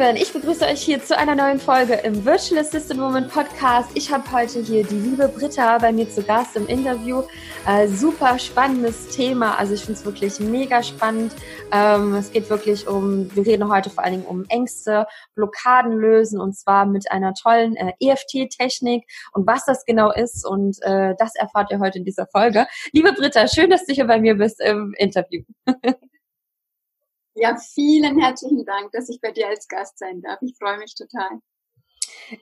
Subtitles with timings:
[0.00, 3.90] Lieben, ich begrüße euch hier zu einer neuen Folge im Virtual Assistant Woman Podcast.
[3.92, 7.22] Ich habe heute hier die liebe Britta bei mir zu Gast im Interview.
[7.66, 9.58] Äh, super spannendes Thema.
[9.58, 11.34] Also ich finde es wirklich mega spannend.
[11.70, 16.40] Ähm, es geht wirklich um, wir reden heute vor allen Dingen um Ängste, Blockaden lösen
[16.40, 20.46] und zwar mit einer tollen äh, EFT-Technik und was das genau ist.
[20.46, 22.66] Und äh, das erfahrt ihr heute in dieser Folge.
[22.92, 25.42] Liebe Britta, schön, dass du hier bei mir bist im Interview.
[27.34, 30.40] Ja, vielen herzlichen Dank, dass ich bei dir als Gast sein darf.
[30.42, 31.40] Ich freue mich total.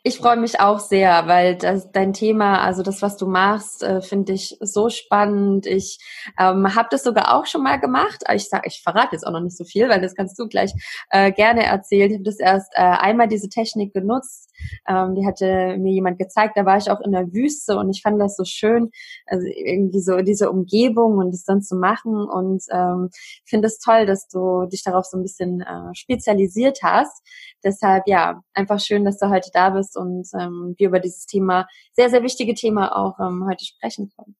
[0.02, 4.02] Ich freue mich auch sehr, weil das, dein Thema, also das, was du machst, äh,
[4.02, 5.66] finde ich so spannend.
[5.66, 5.98] Ich
[6.38, 8.22] ähm, habe das sogar auch schon mal gemacht.
[8.34, 10.72] Ich sage, ich verrate jetzt auch noch nicht so viel, weil das kannst du gleich
[11.10, 12.10] äh, gerne erzählen.
[12.10, 14.50] Ich habe das erst äh, einmal diese Technik genutzt.
[14.86, 16.56] Ähm, die hatte mir jemand gezeigt.
[16.56, 18.90] Da war ich auch in der Wüste und ich fand das so schön,
[19.26, 22.14] also irgendwie so diese Umgebung und das dann zu machen.
[22.28, 23.08] Und ähm,
[23.46, 27.22] finde es toll, dass du dich darauf so ein bisschen äh, spezialisiert hast.
[27.64, 31.66] Deshalb ja, einfach schön, dass du heute da bist und ähm, wir über dieses Thema,
[31.92, 34.36] sehr, sehr wichtige Thema auch ähm, heute sprechen können.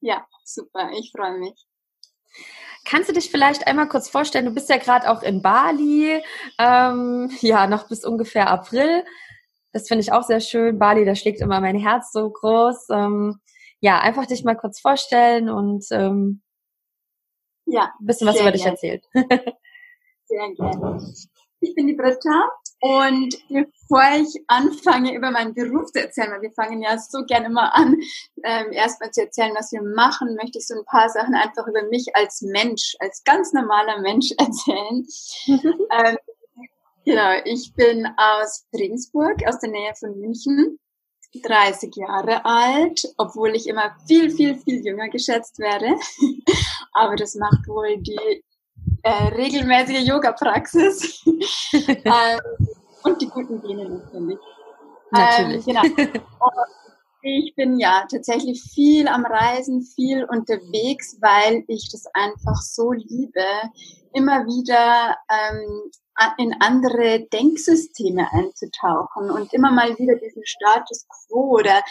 [0.00, 1.66] Ja, super, ich freue mich.
[2.84, 6.22] Kannst du dich vielleicht einmal kurz vorstellen, du bist ja gerade auch in Bali,
[6.58, 9.04] ähm, ja, noch bis ungefähr April.
[9.72, 10.78] Das finde ich auch sehr schön.
[10.78, 12.90] Bali, da schlägt immer mein Herz so groß.
[12.90, 13.40] Ähm,
[13.80, 16.42] ja, einfach dich mal kurz vorstellen und ähm,
[17.66, 19.04] ja, ein bisschen was über dich erzählt.
[19.14, 21.14] sehr gerne.
[21.60, 22.48] Ich bin die Britta
[22.86, 27.46] und bevor ich anfange, über meinen Beruf zu erzählen, weil wir fangen ja so gerne
[27.46, 27.96] immer an,
[28.44, 31.82] ähm, erstmal zu erzählen, was wir machen, möchte ich so ein paar Sachen einfach über
[31.90, 35.04] mich als Mensch, als ganz normaler Mensch erzählen.
[35.46, 36.16] ähm,
[37.04, 40.78] genau, ich bin aus Regensburg, aus der Nähe von München.
[41.42, 45.96] 30 Jahre alt, obwohl ich immer viel, viel, viel jünger geschätzt werde.
[46.92, 48.42] Aber das macht wohl die
[49.02, 51.22] äh, regelmäßige Yoga-Praxis
[51.74, 52.65] ähm,
[53.06, 54.38] und die guten Gene natürlich.
[55.10, 55.66] Natürlich.
[55.68, 56.10] Ähm, genau.
[57.22, 63.44] ich bin ja tatsächlich viel am Reisen, viel unterwegs, weil ich das einfach so liebe,
[64.12, 65.90] immer wieder ähm,
[66.38, 71.82] in andere Denksysteme einzutauchen und immer mal wieder diesen Status quo oder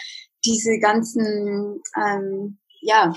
[0.43, 3.13] diese ganzen ähm, ja,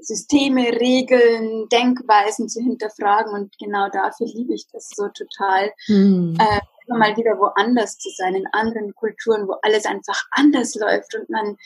[0.00, 5.72] Systeme, Regeln, Denkweisen zu hinterfragen und genau dafür liebe ich das so total.
[5.86, 6.36] Hm.
[6.38, 6.60] Äh,
[6.92, 11.28] immer mal wieder woanders zu sein, in anderen Kulturen, wo alles einfach anders läuft und
[11.30, 11.56] man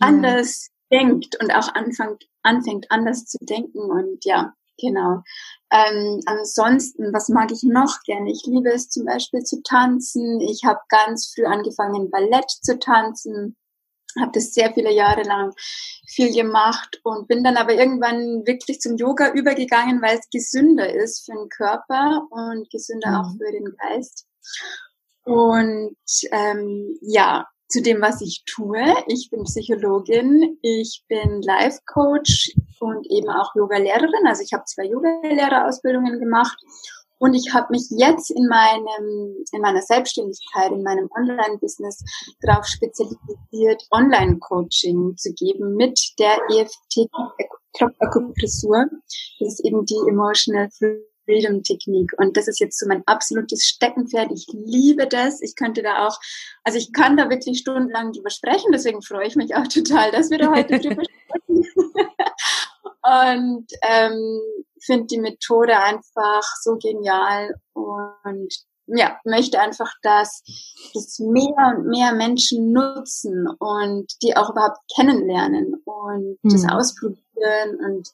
[0.00, 0.06] ja.
[0.06, 5.22] anders denkt und auch anfängt, anfängt anders zu denken und ja, genau.
[5.70, 8.30] Ähm, ansonsten, was mag ich noch gerne?
[8.30, 10.40] Ich liebe es zum Beispiel zu tanzen.
[10.40, 13.56] Ich habe ganz früh angefangen, Ballett zu tanzen
[14.20, 15.52] habe das sehr viele Jahre lang
[16.06, 21.24] viel gemacht und bin dann aber irgendwann wirklich zum Yoga übergegangen, weil es gesünder ist
[21.24, 23.16] für den Körper und gesünder mhm.
[23.16, 24.26] auch für den Geist.
[25.24, 25.96] Und
[26.30, 28.84] ähm, ja, zu dem, was ich tue.
[29.08, 34.26] Ich bin Psychologin, ich bin Life Coach und eben auch Yoga-Lehrerin.
[34.26, 36.58] Also ich habe zwei Yoga-Lehrerausbildungen gemacht
[37.18, 42.02] und ich habe mich jetzt in meinem, in meiner Selbstständigkeit, in meinem Online-Business
[42.42, 48.84] darauf spezialisiert, Online-Coaching zu geben mit der EFT-Akupressur.
[49.40, 51.13] Das ist eben die Emotional Freedom
[51.62, 52.12] Technik.
[52.18, 54.30] Und das ist jetzt so mein absolutes Steckenpferd.
[54.32, 55.40] Ich liebe das.
[55.40, 56.18] Ich könnte da auch,
[56.62, 58.72] also ich kann da wirklich stundenlang drüber sprechen.
[58.72, 61.64] Deswegen freue ich mich auch total, dass wir da heute drüber sprechen.
[63.02, 64.40] Und ähm,
[64.84, 68.54] finde die Methode einfach so genial und
[68.86, 70.42] ja, möchte einfach, dass
[70.92, 76.50] das mehr und mehr Menschen nutzen und die auch überhaupt kennenlernen und mhm.
[76.50, 78.10] das ausprobieren und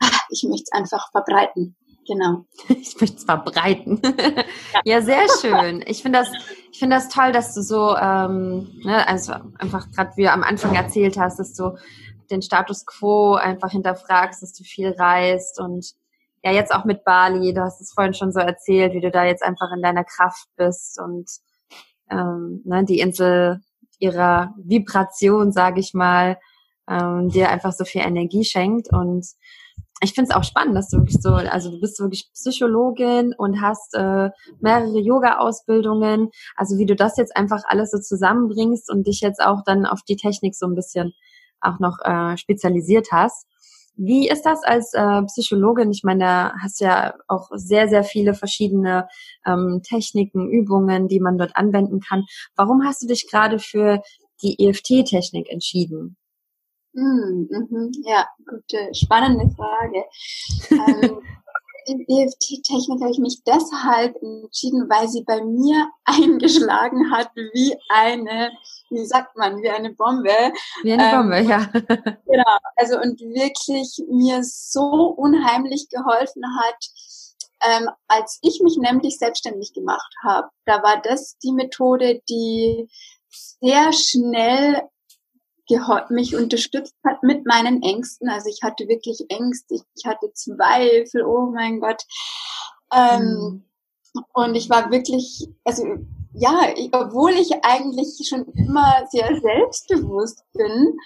[0.00, 1.76] ach, ich möchte es einfach verbreiten.
[2.06, 2.44] Genau.
[2.68, 4.00] Ich möchte es verbreiten.
[4.04, 4.80] Ja.
[4.84, 5.82] ja, sehr schön.
[5.86, 6.28] Ich finde das,
[6.70, 10.42] ich finde das toll, dass du so, ähm, ne, also einfach gerade wie du am
[10.42, 11.76] Anfang erzählt hast, dass du
[12.30, 15.94] den Status quo einfach hinterfragst, dass du viel reist und
[16.42, 19.24] ja, jetzt auch mit Bali, du hast es vorhin schon so erzählt, wie du da
[19.24, 21.26] jetzt einfach in deiner Kraft bist und
[22.10, 23.60] ähm, ne, die Insel
[23.98, 26.38] ihrer Vibration, sage ich mal,
[26.88, 29.26] ähm, dir einfach so viel Energie schenkt und
[30.02, 33.60] ich finde es auch spannend, dass du wirklich so, also du bist wirklich Psychologin und
[33.60, 34.30] hast äh,
[34.60, 36.30] mehrere Yoga-Ausbildungen.
[36.56, 40.02] Also wie du das jetzt einfach alles so zusammenbringst und dich jetzt auch dann auf
[40.02, 41.12] die Technik so ein bisschen
[41.60, 43.46] auch noch äh, spezialisiert hast.
[43.96, 45.92] Wie ist das als äh, Psychologin?
[45.92, 49.08] Ich meine, da hast ja auch sehr, sehr viele verschiedene
[49.46, 52.24] ähm, Techniken, Übungen, die man dort anwenden kann.
[52.56, 54.02] Warum hast du dich gerade für
[54.42, 56.16] die EFT-Technik entschieden?
[56.94, 60.04] Mm, mhm, ja, gute, spannende Frage.
[60.70, 61.20] ähm,
[61.88, 68.52] die EFT-Technik habe ich mich deshalb entschieden, weil sie bei mir eingeschlagen hat wie eine,
[68.90, 70.52] wie sagt man, wie eine Bombe.
[70.82, 71.68] Wie eine ähm, Bombe, ja.
[72.26, 76.86] Genau, also und wirklich mir so unheimlich geholfen hat,
[77.62, 80.48] ähm, als ich mich nämlich selbstständig gemacht habe.
[80.64, 82.88] Da war das die Methode, die
[83.28, 84.82] sehr schnell
[86.10, 88.28] mich unterstützt hat mit meinen Ängsten.
[88.28, 92.02] Also ich hatte wirklich Ängste, ich hatte Zweifel, oh mein Gott.
[92.92, 93.64] Ähm, mhm.
[94.32, 95.84] Und ich war wirklich, also
[96.32, 100.96] ja, ich, obwohl ich eigentlich schon immer sehr selbstbewusst bin,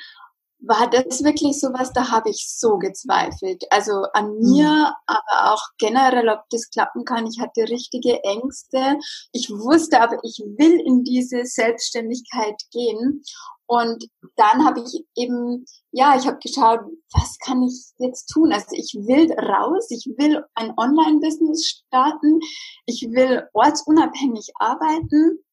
[0.61, 3.65] war das wirklich sowas, da habe ich so gezweifelt.
[3.71, 4.51] Also an mhm.
[4.53, 7.27] mir, aber auch generell, ob das klappen kann.
[7.27, 8.99] Ich hatte richtige Ängste.
[9.33, 13.23] Ich wusste aber, ich will in diese Selbstständigkeit gehen.
[13.69, 16.81] Und dann habe ich eben, ja, ich habe geschaut,
[17.13, 18.51] was kann ich jetzt tun?
[18.51, 22.41] Also ich will raus, ich will ein Online-Business starten,
[22.87, 25.45] ich will ortsunabhängig arbeiten.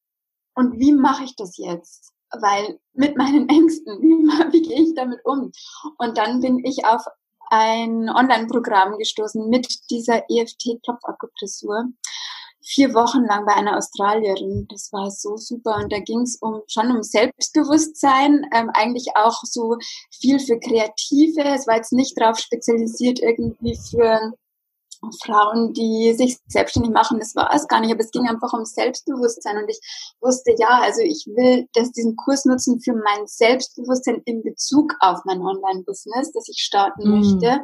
[0.55, 2.13] Und wie mache ich das jetzt?
[2.31, 4.15] Weil mit meinen Ängsten, wie,
[4.53, 5.51] wie gehe ich damit um?
[5.97, 7.03] Und dann bin ich auf
[7.49, 11.89] ein Online-Programm gestoßen mit dieser EFT-Klopfakupressur
[12.65, 14.67] vier Wochen lang bei einer Australierin.
[14.69, 15.75] Das war so super.
[15.75, 19.77] Und da ging es um, schon um Selbstbewusstsein, ähm, eigentlich auch so
[20.11, 21.43] viel für Kreative.
[21.43, 24.33] Es war jetzt nicht darauf spezialisiert irgendwie für
[25.23, 28.65] Frauen, die sich selbstständig machen, das war es gar nicht, aber es ging einfach um
[28.65, 29.79] Selbstbewusstsein und ich
[30.21, 35.19] wusste, ja, also ich will das, diesen Kurs nutzen für mein Selbstbewusstsein in Bezug auf
[35.25, 37.11] mein Online-Business, das ich starten mm.
[37.11, 37.63] möchte.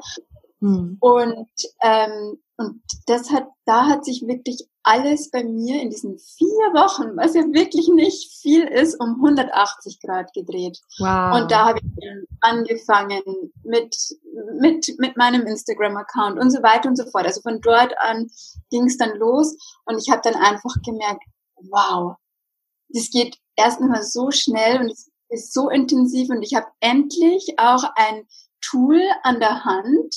[0.59, 0.97] Mm.
[0.99, 1.49] Und,
[1.81, 7.15] ähm, und das hat, da hat sich wirklich alles bei mir in diesen vier Wochen,
[7.15, 10.79] was ja wirklich nicht viel ist, um 180 Grad gedreht.
[10.97, 11.41] Wow.
[11.41, 12.07] Und da habe ich
[12.41, 13.21] angefangen
[13.63, 13.95] mit,
[14.59, 17.25] mit, mit meinem Instagram-Account und so weiter und so fort.
[17.25, 18.29] Also von dort an
[18.69, 19.55] ging es dann los
[19.85, 21.23] und ich habe dann einfach gemerkt,
[21.69, 22.15] wow,
[22.89, 27.55] das geht erst einmal so schnell und es ist so intensiv und ich habe endlich
[27.57, 28.27] auch ein
[28.61, 30.15] Tool an der Hand,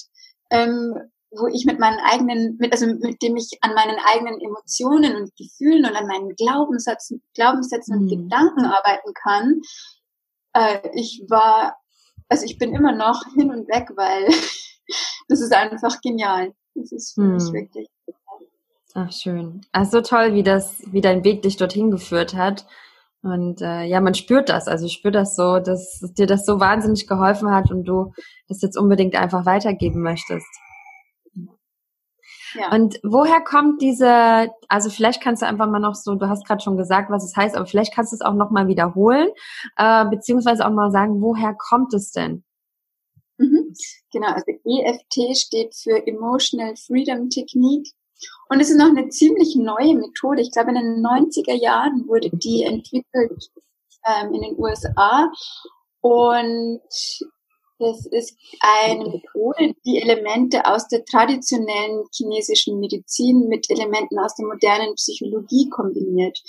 [0.51, 0.95] ähm,
[1.37, 5.35] wo ich mit meinen eigenen, mit, also mit dem ich an meinen eigenen Emotionen und
[5.37, 8.03] Gefühlen und an meinen Glaubenssätzen, Glaubenssätzen mhm.
[8.03, 9.61] und Gedanken arbeiten kann.
[10.53, 11.77] Äh, ich war,
[12.29, 14.27] also ich bin immer noch hin und weg, weil
[15.29, 16.53] das ist einfach genial.
[16.75, 17.35] Das ist für mhm.
[17.35, 17.89] mich wirklich.
[18.95, 19.63] Ach schön.
[19.73, 22.65] Also toll, wie das, wie dein Weg dich dorthin geführt hat.
[23.23, 26.61] Und äh, ja, man spürt das, also ich spüre das so, dass dir das so
[26.61, 28.13] wahnsinnig geholfen hat und du
[28.49, 30.47] das jetzt unbedingt einfach weitergeben möchtest.
[32.55, 32.73] Ja.
[32.73, 36.63] Und woher kommt diese, also vielleicht kannst du einfach mal noch so, du hast gerade
[36.63, 39.29] schon gesagt, was es heißt, aber vielleicht kannst du es auch noch mal wiederholen,
[39.77, 42.45] äh, beziehungsweise auch mal sagen, woher kommt es denn?
[43.39, 43.75] Mhm.
[44.13, 47.91] Genau, also EFT steht für Emotional Freedom Technique.
[48.49, 50.41] Und es ist noch eine ziemlich neue Methode.
[50.41, 53.51] Ich glaube, in den 90er Jahren wurde die entwickelt
[54.07, 55.31] ähm, in den USA.
[56.01, 56.81] Und
[57.79, 64.47] das ist eine Methode, die Elemente aus der traditionellen chinesischen Medizin mit Elementen aus der
[64.47, 66.41] modernen Psychologie kombiniert.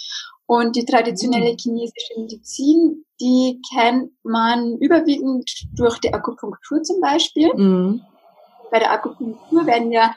[0.47, 1.57] Und die traditionelle mhm.
[1.57, 7.51] chinesische Medizin, die kennt man überwiegend durch die Akupunktur zum Beispiel.
[7.55, 8.01] Mhm.
[8.69, 10.15] Bei der Akupunktur werden ja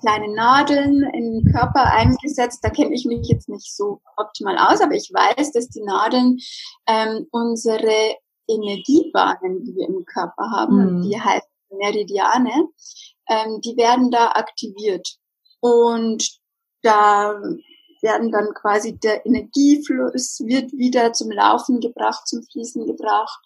[0.00, 2.60] kleine Nadeln in den Körper eingesetzt.
[2.62, 6.38] Da kenne ich mich jetzt nicht so optimal aus, aber ich weiß, dass die Nadeln
[6.86, 8.16] ähm, unsere
[8.50, 11.02] Energiebahnen, die wir im Körper haben, mhm.
[11.02, 12.68] die heißen Meridiane,
[13.28, 15.16] ähm, die werden da aktiviert.
[15.60, 16.26] Und
[16.82, 17.34] da
[18.02, 23.40] werden dann quasi der Energiefluss wird wieder zum Laufen gebracht, zum Fließen gebracht.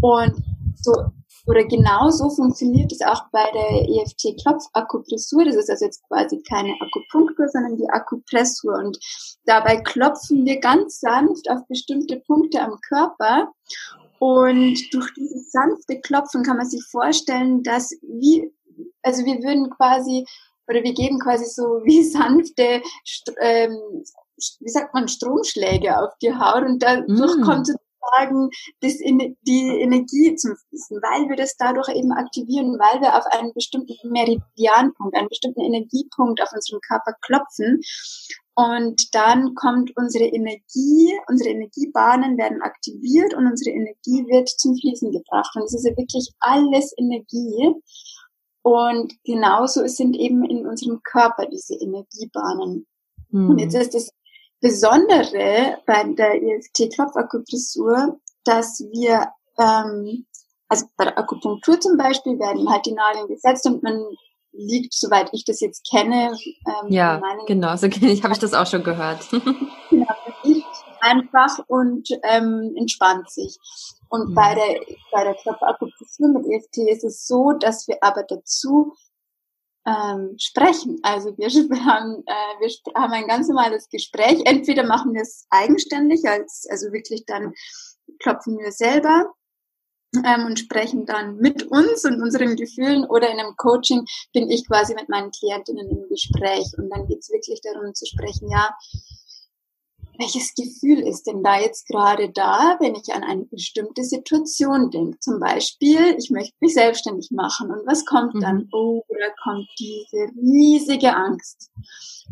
[0.00, 0.42] Und
[0.80, 0.92] so
[1.46, 5.44] oder genau so funktioniert es auch bei der EFT-Klopfakupressur.
[5.44, 8.74] Das ist also jetzt quasi keine Akupunktur, sondern die Akupressur.
[8.78, 8.98] Und
[9.44, 13.52] dabei klopfen wir ganz sanft auf bestimmte Punkte am Körper
[14.18, 18.50] und durch dieses sanfte Klopfen kann man sich vorstellen, dass wie,
[19.02, 20.24] also wir würden quasi,
[20.68, 22.82] oder wir geben quasi so wie sanfte,
[23.40, 24.04] ähm,
[24.60, 27.42] wie sagt man, Stromschläge auf die Haut und dadurch mm.
[27.42, 33.16] kommt sozusagen das, die Energie zum Fließen, weil wir das dadurch eben aktivieren, weil wir
[33.16, 37.80] auf einen bestimmten Meridianpunkt, einen bestimmten Energiepunkt auf unserem Körper klopfen
[38.56, 45.10] und dann kommt unsere Energie, unsere Energiebahnen werden aktiviert und unsere Energie wird zum Fließen
[45.10, 45.50] gebracht.
[45.56, 47.74] Und es ist ja wirklich alles Energie.
[48.62, 52.86] Und genauso sind eben in unserem Körper diese Energiebahnen.
[53.30, 53.50] Mhm.
[53.50, 54.10] Und jetzt ist das
[54.60, 60.26] Besondere bei der EFT-Klopfakupressur, dass wir, ähm,
[60.68, 64.00] also bei der Akupunktur zum Beispiel werden halt die Nadeln gesetzt und man
[64.56, 66.32] liegt, soweit ich das jetzt kenne.
[66.66, 69.28] Ähm, ja, genau, so kenne ich, habe ich das auch schon gehört.
[69.90, 70.66] genau, liegt
[71.00, 73.56] einfach und ähm, entspannt sich.
[74.08, 74.34] Und mhm.
[74.34, 74.80] bei der,
[75.12, 78.94] bei der Körperakupunktur mit EFT ist es so, dass wir aber dazu
[79.86, 80.98] ähm, sprechen.
[81.02, 81.48] Also wir,
[81.84, 84.42] haben, äh, wir haben ein ganz normales Gespräch.
[84.44, 87.52] Entweder machen wir es eigenständig, als, also wirklich dann
[88.20, 89.32] klopfen wir selber
[90.24, 94.66] ähm, und sprechen dann mit uns und unseren Gefühlen oder in einem Coaching bin ich
[94.66, 98.74] quasi mit meinen Klientinnen im Gespräch und dann geht es wirklich darum zu sprechen, ja,
[100.18, 105.18] welches Gefühl ist denn da jetzt gerade da, wenn ich an eine bestimmte Situation denke?
[105.18, 108.56] Zum Beispiel, ich möchte mich selbstständig machen und was kommt dann?
[108.56, 108.68] Mhm.
[108.72, 111.70] Oh, da kommt diese riesige Angst.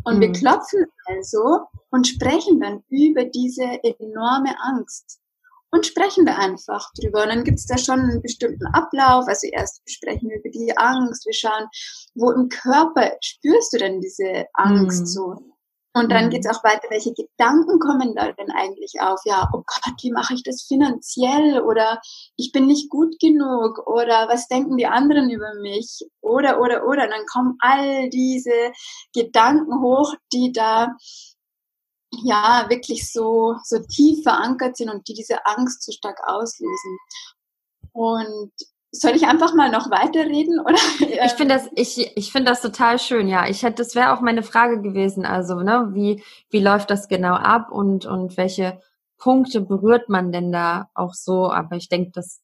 [0.05, 0.21] Und mhm.
[0.21, 5.19] wir klopfen also und sprechen dann über diese enorme Angst
[5.73, 7.23] und sprechen wir einfach drüber.
[7.23, 9.27] Und dann gibt's da schon einen bestimmten Ablauf.
[9.27, 11.65] Also erst sprechen wir über die Angst, wir schauen,
[12.13, 15.05] wo im Körper spürst du denn diese Angst mhm.
[15.07, 15.35] so?
[15.95, 16.29] Und dann mhm.
[16.29, 19.19] geht's auch weiter, welche Gedanken kommen da denn eigentlich auf?
[19.25, 21.61] Ja, oh Gott, wie mache ich das finanziell?
[21.61, 21.99] Oder
[22.35, 23.79] ich bin nicht gut genug?
[23.87, 26.01] Oder was denken die anderen über mich?
[26.21, 27.03] Oder, oder, oder.
[27.05, 28.71] Und dann kommen all diese
[29.13, 30.95] Gedanken hoch, die da
[32.23, 36.97] ja wirklich so, so tief verankert sind und die diese Angst so stark auslösen.
[37.91, 38.51] Und
[38.91, 40.77] soll ich einfach mal noch weiterreden oder?
[41.25, 43.27] Ich finde das, ich, ich finde das total schön.
[43.27, 45.25] Ja, ich hätte, das wäre auch meine Frage gewesen.
[45.25, 48.79] Also, ne, wie, wie läuft das genau ab und, und welche
[49.17, 51.51] Punkte berührt man denn da auch so?
[51.51, 52.41] Aber ich denke, das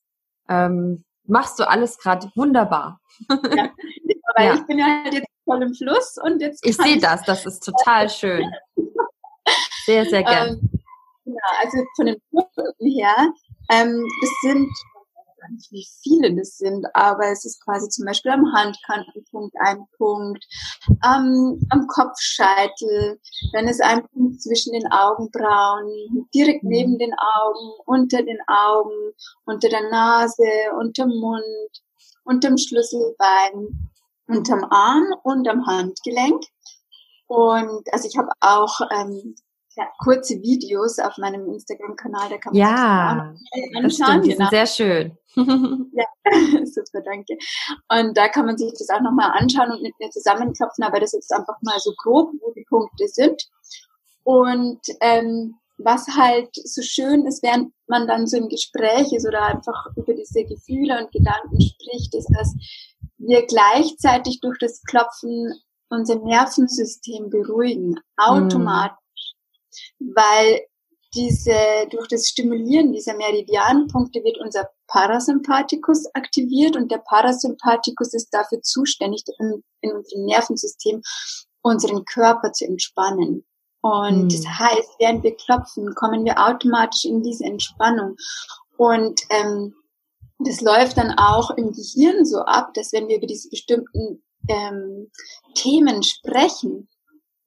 [0.48, 3.00] ähm, machst du alles gerade wunderbar.
[3.30, 3.38] Ja,
[4.34, 4.54] aber ja.
[4.56, 6.66] ich bin ja halt jetzt voll im Fluss und jetzt.
[6.66, 8.50] Ich sehe das, das ist total schön.
[9.89, 10.50] Sehr, sehr gern.
[10.50, 10.69] Ähm,
[11.25, 13.34] ja, also von den Punkten her,
[13.72, 18.05] ähm, das sind, ich weiß nicht, wie viele das sind, aber es ist quasi zum
[18.05, 20.46] Beispiel am Handkantenpunkt ein Punkt,
[21.03, 23.19] ähm, am Kopfscheitel,
[23.53, 26.69] dann ist ein Punkt zwischen den Augenbrauen, direkt mhm.
[26.69, 29.13] neben den Augen, unter den Augen,
[29.46, 30.43] unter der Nase,
[30.79, 31.43] unterm Mund,
[32.25, 33.89] unterm Schlüsselbein,
[34.27, 36.43] unterm Arm und am Handgelenk.
[37.25, 39.34] Und also ich habe auch ähm,
[40.00, 44.22] kurze Videos auf meinem Instagram-Kanal, da kann man ja, sich das anschauen.
[44.24, 44.50] Die genau.
[44.50, 45.18] sehr schön.
[45.36, 46.06] ja,
[46.66, 47.38] super, danke.
[47.90, 51.14] Und da kann man sich das auch nochmal anschauen und mit mir zusammenklopfen, aber das
[51.14, 53.44] ist einfach mal so grob, wo die Punkte sind.
[54.24, 59.44] Und ähm, was halt so schön ist, während man dann so im Gespräch ist oder
[59.44, 62.54] einfach über diese Gefühle und Gedanken spricht, ist, dass
[63.18, 65.54] wir gleichzeitig durch das Klopfen
[65.90, 68.98] unser Nervensystem beruhigen, automatisch
[70.00, 70.62] weil
[71.15, 78.62] diese, durch das Stimulieren dieser Meridianpunkte wird unser Parasympathikus aktiviert und der Parasympathikus ist dafür
[78.62, 81.01] zuständig, in, in unserem Nervensystem
[81.62, 83.45] unseren Körper zu entspannen.
[83.81, 84.29] Und mhm.
[84.29, 88.15] das heißt, während wir klopfen, kommen wir automatisch in diese Entspannung.
[88.77, 89.74] Und ähm,
[90.39, 95.12] das läuft dann auch im Gehirn so ab, dass wenn wir über diese bestimmten ähm,
[95.55, 96.88] Themen sprechen,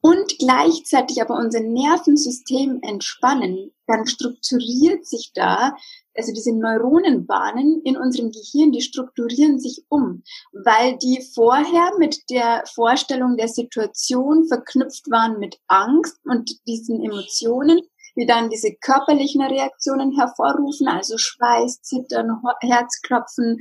[0.03, 5.77] und gleichzeitig aber unser Nervensystem entspannen, dann strukturiert sich da,
[6.15, 12.65] also diese Neuronenbahnen in unserem Gehirn, die strukturieren sich um, weil die vorher mit der
[12.75, 17.81] Vorstellung der Situation verknüpft waren mit Angst und diesen Emotionen
[18.17, 23.59] die dann diese körperlichen Reaktionen hervorrufen, also Schweiß, Zittern, Herzklopfen,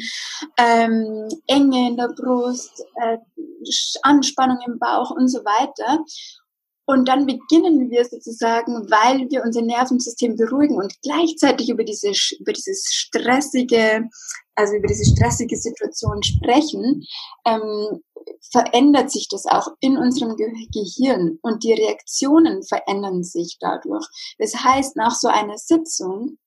[0.58, 3.18] ähm, Enge in der Brust, äh,
[4.04, 6.04] Anspannung im Bauch und so weiter.
[6.86, 12.52] Und dann beginnen wir sozusagen, weil wir unser Nervensystem beruhigen und gleichzeitig über diese, über
[12.52, 14.10] dieses stressige,
[14.56, 17.06] also über diese stressige Situation sprechen,
[17.46, 18.02] ähm,
[18.52, 24.06] verändert sich das auch in unserem Ge Gehirn und die Reaktionen verändern sich dadurch.
[24.38, 26.38] Das heißt, nach so einer Sitzung,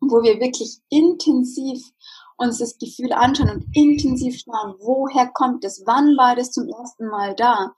[0.00, 1.82] wo wir wirklich intensiv
[2.36, 7.06] uns das Gefühl anschauen und intensiv schauen, woher kommt es, wann war das zum ersten
[7.06, 7.72] Mal da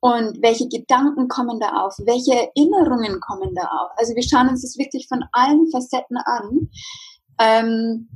[0.00, 3.90] und welche Gedanken kommen da auf, welche Erinnerungen kommen da auf.
[3.96, 6.70] Also wir schauen uns das wirklich von allen Facetten an.
[7.38, 8.08] Ähm,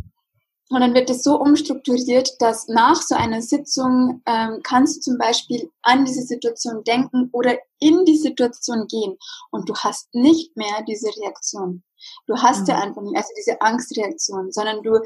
[0.71, 5.19] und dann wird es so umstrukturiert, dass nach so einer Sitzung ähm, kannst du zum
[5.19, 9.19] Beispiel an diese Situation denken oder in die Situation gehen
[9.51, 11.83] und du hast nicht mehr diese Reaktion.
[12.27, 12.67] Du hast mhm.
[12.69, 15.01] ja einfach nicht, also diese Angstreaktion, sondern du,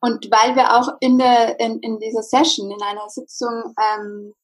[0.00, 4.34] und weil wir auch in der, in, in dieser Session, in einer Sitzung, ähm,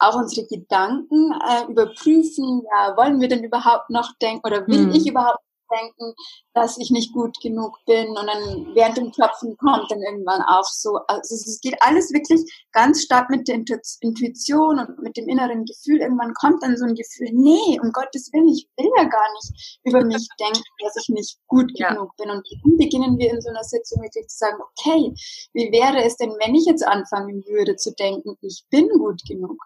[0.00, 4.92] auch unsere Gedanken äh, überprüfen, ja, wollen wir denn überhaupt noch denken oder will mhm.
[4.92, 6.14] ich überhaupt denken,
[6.54, 10.64] dass ich nicht gut genug bin und dann während dem Klopfen kommt dann irgendwann auch
[10.64, 12.40] so, also es geht alles wirklich
[12.72, 13.56] ganz stark mit der
[14.00, 16.00] Intuition und mit dem inneren Gefühl.
[16.00, 19.80] Irgendwann kommt dann so ein Gefühl, nee, um Gottes Willen, ich will ja gar nicht
[19.84, 21.90] über mich denken, dass ich nicht gut ja.
[21.90, 22.30] genug bin.
[22.30, 25.14] Und dann beginnen wir in so einer Sitzung wirklich zu sagen, okay,
[25.52, 29.58] wie wäre es denn, wenn ich jetzt anfangen würde zu denken, ich bin gut genug?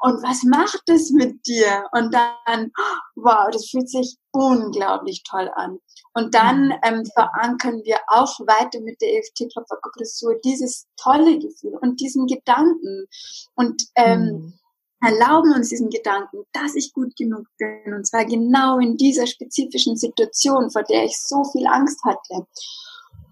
[0.00, 1.84] Und was macht es mit dir?
[1.92, 2.70] Und dann,
[3.16, 5.78] wow, das fühlt sich unglaublich toll an.
[6.14, 6.74] Und dann mhm.
[6.82, 13.06] ähm, verankern wir auch weiter mit der EFT-Klopferkupressur dieses tolle Gefühl und diesen Gedanken
[13.54, 14.52] und ähm, mhm.
[15.00, 19.96] erlauben uns diesen Gedanken, dass ich gut genug bin und zwar genau in dieser spezifischen
[19.96, 22.46] Situation, vor der ich so viel Angst hatte.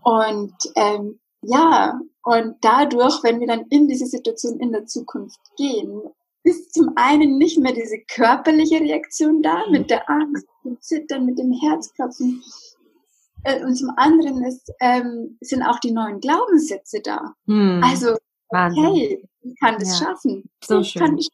[0.03, 6.03] Und ähm, ja, und dadurch, wenn wir dann in diese Situation in der Zukunft gehen,
[6.45, 11.39] ist zum einen nicht mehr diese körperliche Reaktion da, mit der Angst, dem Zittern, mit
[11.39, 12.43] dem Herzklopfen.
[13.45, 17.35] Äh, und zum anderen ist, ähm, sind auch die neuen Glaubenssätze da.
[17.47, 17.83] Hm.
[17.83, 18.17] Also,
[18.51, 18.87] Wahnsinn.
[18.87, 20.07] okay, ich kann das ja.
[20.07, 20.51] schaffen.
[20.63, 21.17] So ich schön.
[21.17, 21.29] Das,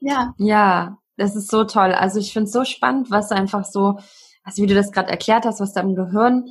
[0.00, 0.34] ja.
[0.38, 1.92] Ja, das ist so toll.
[1.92, 3.98] Also ich finde es so spannend, was einfach so,
[4.42, 6.48] also wie du das gerade erklärt hast, was da im Gehirn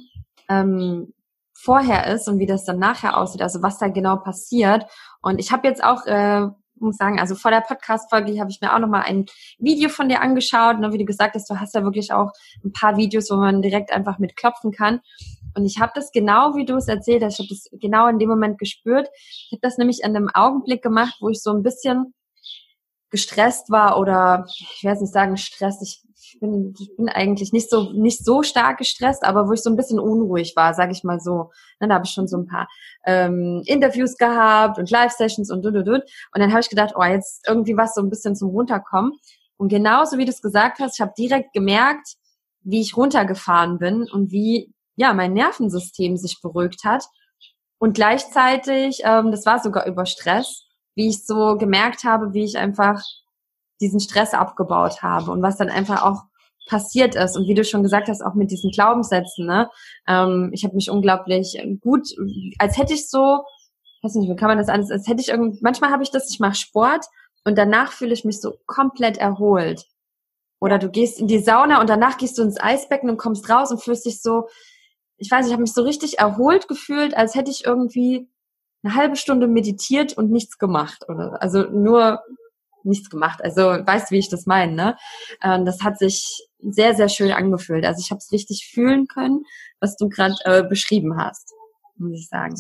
[0.50, 1.14] ähm,
[1.54, 4.86] vorher ist und wie das dann nachher aussieht, also was da genau passiert.
[5.22, 6.48] Und ich habe jetzt auch äh,
[6.80, 9.26] muss sagen, also vor der Podcast-Folge habe ich mir auch nochmal ein
[9.58, 10.80] Video von dir angeschaut.
[10.80, 12.32] Ne, wie du gesagt hast, du hast ja wirklich auch
[12.64, 15.00] ein paar Videos, wo man direkt einfach mit klopfen kann.
[15.56, 18.20] Und ich habe das genau, wie du es erzählt hast, ich habe das genau in
[18.20, 19.08] dem Moment gespürt.
[19.16, 22.14] Ich habe das nämlich in einem Augenblick gemacht, wo ich so ein bisschen
[23.12, 26.02] gestresst war oder ich werde nicht sagen Stress, ich
[26.34, 29.70] ich bin, ich bin eigentlich nicht so nicht so stark gestresst, aber wo ich so
[29.70, 31.52] ein bisschen unruhig war, sage ich mal so.
[31.80, 32.68] Dann habe ich schon so ein paar
[33.06, 36.04] ähm, Interviews gehabt und Live-Sessions und und und und.
[36.04, 39.14] Und dann habe ich gedacht, oh, jetzt irgendwie was so ein bisschen zum Runterkommen.
[39.58, 42.16] Und genauso wie du es gesagt hast, ich habe direkt gemerkt,
[42.62, 47.06] wie ich runtergefahren bin und wie ja mein Nervensystem sich beruhigt hat.
[47.78, 50.66] Und gleichzeitig, ähm, das war sogar über Stress,
[50.96, 53.04] wie ich so gemerkt habe, wie ich einfach
[53.82, 56.24] diesen Stress abgebaut habe und was dann einfach auch
[56.68, 59.70] passiert ist und wie du schon gesagt hast, auch mit diesen Glaubenssätzen, ne?
[60.08, 62.08] Ähm, ich habe mich unglaublich gut,
[62.58, 63.44] als hätte ich so,
[64.02, 66.30] weiß nicht, wie kann man das alles, als hätte ich irgendwie, manchmal habe ich das,
[66.32, 67.06] ich mache Sport
[67.44, 69.86] und danach fühle ich mich so komplett erholt.
[70.62, 73.72] Oder du gehst in die Sauna und danach gehst du ins Eisbecken und kommst raus
[73.72, 74.48] und fühlst dich so,
[75.18, 78.30] ich weiß, ich habe mich so richtig erholt gefühlt, als hätte ich irgendwie
[78.84, 82.22] eine halbe Stunde meditiert und nichts gemacht oder also nur
[82.86, 83.44] nichts gemacht.
[83.44, 84.98] Also weißt, wie ich das meine, ne?
[85.44, 87.86] Ähm, das hat sich sehr, sehr schön angefühlt.
[87.86, 89.44] Also ich habe es richtig fühlen können,
[89.80, 91.52] was du gerade äh, beschrieben hast,
[91.98, 92.56] muss ich sagen.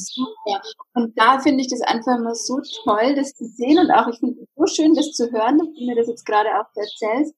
[0.46, 0.62] Ja.
[0.94, 4.20] Und da finde ich das einfach immer so toll, das zu sehen und auch ich
[4.20, 7.36] finde es so schön, das zu hören, dass du mir das jetzt gerade auch erzählst.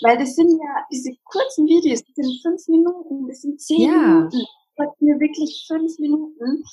[0.00, 3.92] Weil das sind ja diese kurzen Videos, das sind fünf Minuten, das sind zehn ja.
[3.92, 4.46] Minuten
[4.78, 6.64] hat mir wirklich fünf Minuten.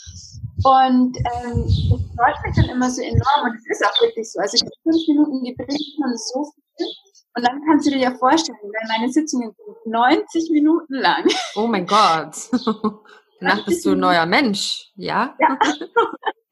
[0.63, 3.49] Und ähm, das freut mich dann immer so enorm.
[3.49, 4.39] Und es ist auch wirklich so.
[4.39, 6.87] Also die fünf Minuten, die bringen man so viel.
[7.35, 11.25] Und dann kannst du dir ja vorstellen, weil meine Sitzungen sind 90 Minuten lang.
[11.55, 12.35] Oh mein Gott.
[13.39, 15.35] Danach bist du ein neuer Mensch, ja?
[15.39, 15.57] Ja.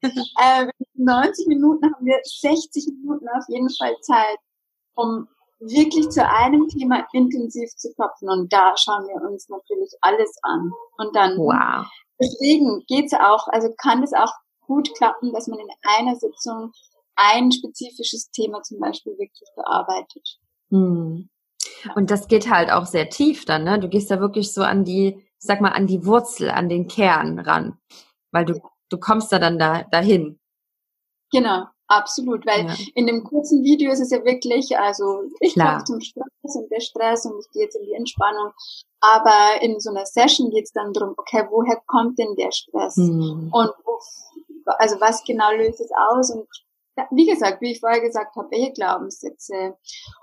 [0.00, 4.38] äh, 90 Minuten haben wir 60 Minuten auf jeden Fall Zeit,
[4.94, 5.28] um
[5.60, 8.28] wirklich zu einem Thema intensiv zu klopfen.
[8.28, 10.72] Und da schauen wir uns natürlich alles an.
[10.96, 11.86] Und dann, wow.
[12.20, 14.32] deswegen geht's auch, also kann es auch
[14.66, 16.72] gut klappen, dass man in einer Sitzung
[17.16, 20.38] ein spezifisches Thema zum Beispiel wirklich bearbeitet.
[20.70, 21.28] Hm.
[21.94, 23.80] Und das geht halt auch sehr tief dann, ne?
[23.80, 26.86] Du gehst da wirklich so an die, ich sag mal, an die Wurzel, an den
[26.86, 27.78] Kern ran.
[28.30, 30.38] Weil du, du kommst da dann da, dahin.
[31.32, 31.66] Genau.
[31.88, 32.74] Absolut, weil ja.
[32.94, 36.80] in dem kurzen Video ist es ja wirklich, also ich komme zum Stress und der
[36.80, 38.52] Stress und ich gehe jetzt in die Entspannung.
[39.00, 42.96] Aber in so einer Session geht es dann darum, okay, woher kommt denn der Stress?
[42.96, 43.48] Mhm.
[43.52, 43.70] Und
[44.78, 46.30] also was genau löst es aus?
[46.30, 46.46] Und
[47.10, 49.76] wie gesagt, wie ich vorher gesagt habe, welche Glaubenssätze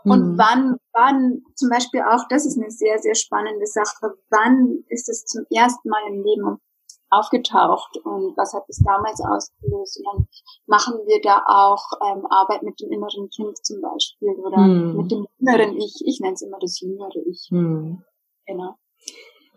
[0.04, 0.12] mhm.
[0.12, 5.10] und wann, wann, zum Beispiel auch, das ist eine sehr, sehr spannende Sache, wann ist
[5.10, 6.60] es zum ersten Mal im Leben
[7.10, 10.00] aufgetaucht und was hat es damals ausgelöst?
[10.00, 10.28] Und dann
[10.66, 14.98] machen wir da auch ähm, Arbeit mit dem inneren Kind zum Beispiel oder hm.
[14.98, 16.02] mit dem jüngeren Ich.
[16.06, 17.48] Ich nenne es immer das jüngere Ich.
[17.50, 18.04] Hm.
[18.46, 18.76] Genau.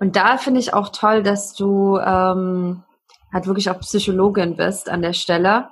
[0.01, 2.85] Und da finde ich auch toll, dass du ähm,
[3.33, 5.69] halt wirklich auch Psychologin bist an der Stelle,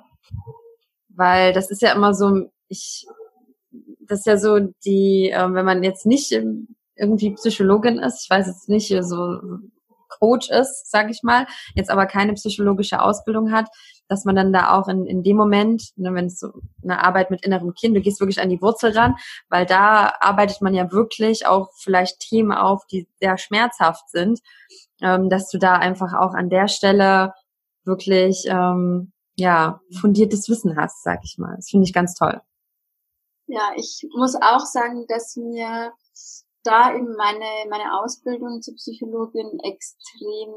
[1.09, 3.05] weil das ist ja immer so, ich,
[4.01, 6.31] das ist ja so die, äh, wenn man jetzt nicht
[6.95, 9.39] irgendwie Psychologin ist, ich weiß jetzt nicht, so
[10.19, 13.67] Coach ist, sage ich mal, jetzt aber keine psychologische Ausbildung hat,
[14.07, 16.53] dass man dann da auch in, in dem Moment, ne, wenn es so
[16.83, 19.15] eine Arbeit mit innerem Kind, du gehst wirklich an die Wurzel ran,
[19.49, 24.39] weil da arbeitet man ja wirklich auch vielleicht Themen auf, die sehr schmerzhaft sind,
[25.01, 27.33] ähm, dass du da einfach auch an der Stelle
[27.83, 31.55] wirklich ähm, ja fundiertes Wissen hast, sag ich mal.
[31.55, 32.41] Das finde ich ganz toll.
[33.47, 35.93] Ja, ich muss auch sagen, dass mir
[36.67, 40.53] da eben meine, meine Ausbildung zur Psychologin extrem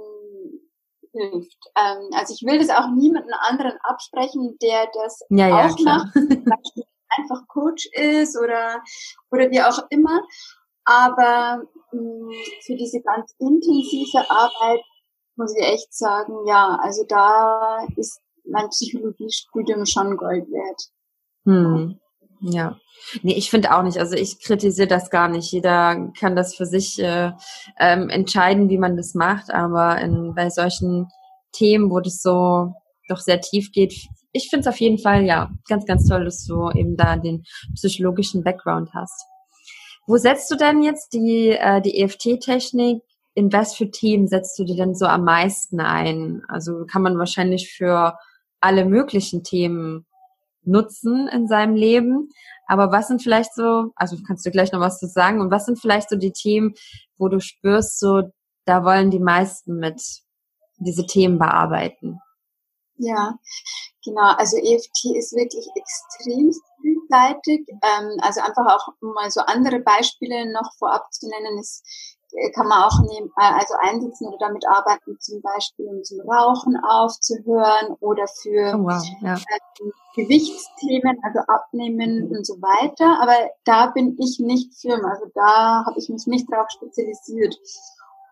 [1.12, 1.58] hilft.
[1.76, 6.10] Ähm, also ich will das auch niemanden anderen absprechen, der das ja, ja, auch klar.
[6.44, 6.72] macht,
[7.08, 8.82] einfach Coach ist oder,
[9.30, 10.22] oder wie auch immer.
[10.84, 12.30] Aber mh, mm,
[12.64, 14.80] für diese ganz intensive Arbeit
[15.36, 20.82] muss ich echt sagen, ja, also da ist mein Psychologiestudium schon Gold wert.
[21.44, 22.00] Hm.
[22.40, 22.78] Ja.
[23.22, 23.98] Nee, ich finde auch nicht.
[23.98, 25.52] Also ich kritisiere das gar nicht.
[25.52, 27.32] Jeder kann das für sich äh,
[27.78, 29.50] ähm, entscheiden, wie man das macht.
[29.52, 31.08] Aber in, bei solchen
[31.52, 32.74] Themen, wo das so
[33.08, 33.94] doch sehr tief geht,
[34.32, 37.44] ich finde es auf jeden Fall ja ganz, ganz toll, dass du eben da den
[37.74, 39.24] psychologischen Background hast.
[40.06, 43.02] Wo setzt du denn jetzt die, äh, die EFT-Technik?
[43.34, 46.42] In was für Themen setzt du die denn so am meisten ein?
[46.48, 48.16] Also kann man wahrscheinlich für
[48.60, 50.06] alle möglichen Themen
[50.62, 52.28] nutzen in seinem Leben.
[52.66, 55.66] Aber was sind vielleicht so, also kannst du gleich noch was zu sagen, und was
[55.66, 56.74] sind vielleicht so die Themen,
[57.18, 58.22] wo du spürst, so,
[58.64, 60.00] da wollen die meisten mit
[60.78, 62.20] diese Themen bearbeiten?
[62.96, 63.34] Ja,
[64.04, 64.34] genau.
[64.36, 67.66] Also EFT ist wirklich extrem vielseitig.
[67.68, 71.82] Ähm, also einfach auch mal so andere Beispiele noch vorab zu nennen, ist
[72.54, 76.76] kann man auch nehmen, äh, also einsetzen oder damit arbeiten, zum Beispiel um zum Rauchen
[76.76, 79.34] aufzuhören oder für oh wow, ja.
[79.34, 83.20] ähm, Gewichtsthemen, also Abnehmen und so weiter.
[83.20, 87.56] Aber da bin ich nicht Firma, also da habe ich mich nicht drauf spezialisiert.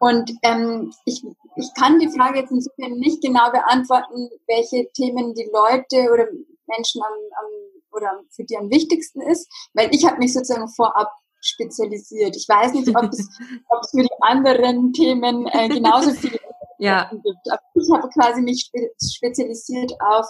[0.00, 1.24] Und ähm, ich,
[1.56, 6.26] ich kann die Frage jetzt insofern nicht genau beantworten, welche Themen die Leute oder
[6.66, 7.46] Menschen am, am
[7.90, 12.36] oder für die am wichtigsten ist, weil ich habe mich sozusagen vorab spezialisiert.
[12.36, 13.28] Ich weiß nicht, ob es,
[13.68, 16.38] ob es für die anderen Themen äh, genauso viel
[16.78, 17.10] ja.
[17.10, 17.50] gibt.
[17.50, 18.70] Aber ich habe quasi mich
[19.00, 20.26] spezialisiert auf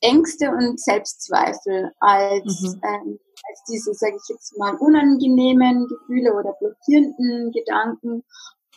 [0.00, 2.80] Ängste und Selbstzweifel als, mhm.
[2.82, 8.24] ähm, als diese, sage ich jetzt mal, unangenehmen Gefühle oder blockierenden Gedanken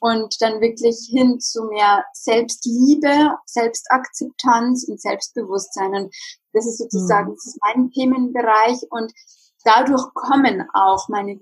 [0.01, 5.93] und dann wirklich hin zu mehr Selbstliebe, Selbstakzeptanz und Selbstbewusstsein.
[5.95, 6.15] Und
[6.53, 7.33] das ist sozusagen, mhm.
[7.35, 9.11] das ist mein Themenbereich und
[9.63, 11.39] dadurch kommen auch meine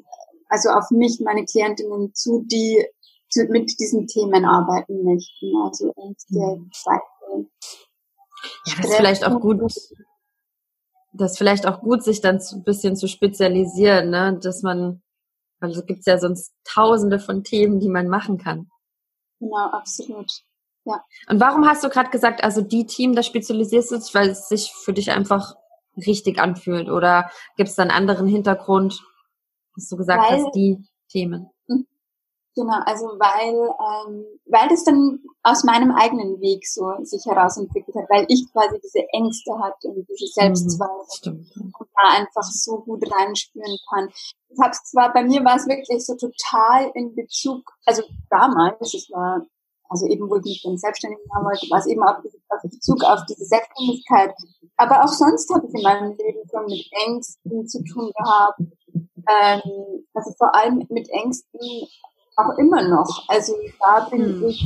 [0.54, 2.86] also auf mich, meine Klientinnen zu, die
[3.30, 5.52] zu, mit diesen Themen arbeiten möchten.
[5.64, 6.70] Also Ängste, mhm.
[6.72, 7.50] Zweifel.
[8.66, 9.62] Ja, das ist vielleicht auch gut.
[11.16, 14.40] Das ist vielleicht auch gut, sich dann ein bisschen zu spezialisieren, ne?
[14.42, 15.02] dass man,
[15.60, 18.70] also gibt's ja sonst tausende von Themen, die man machen kann.
[19.40, 20.32] Genau, absolut.
[20.86, 21.04] Ja.
[21.30, 24.48] Und warum hast du gerade gesagt, also die Team, da spezialisierst du dich, weil es
[24.48, 25.56] sich für dich einfach
[25.96, 26.90] richtig anfühlt?
[26.90, 29.04] Oder gibt es da einen anderen Hintergrund,
[29.76, 30.78] was du gesagt weil, hast, die
[31.10, 31.50] Themen.
[31.68, 31.86] Hm.
[32.56, 38.10] Genau, also weil, ähm, weil das dann aus meinem eigenen Weg so sich herausentwickelt hat,
[38.10, 42.80] weil ich quasi diese Ängste hatte und diese mhm, Selbstzweifel mhm, und da einfach so
[42.82, 44.10] gut reinspüren kann.
[44.50, 49.10] Ich hab's zwar, bei mir war es wirklich so total in Bezug, also damals, es
[49.10, 49.42] war,
[49.90, 53.04] also eben, wo ich mich dann selbstständig machen wollte, war es eben auf, auf Bezug
[53.04, 54.34] auf diese Selbstständigkeit.
[54.78, 58.60] Aber auch sonst habe ich in meinem Leben schon mit Ängsten zu tun gehabt,
[59.28, 61.60] ähm, also vor allem mit Ängsten
[62.36, 63.26] auch immer noch.
[63.28, 64.48] Also da bin hm.
[64.48, 64.64] ich